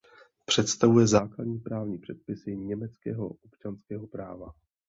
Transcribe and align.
Představuje 0.45 1.07
základní 1.07 1.59
právní 1.59 1.97
předpis 1.97 2.45
německého 2.45 3.27
občanského 3.27 4.07
práva. 4.07 4.53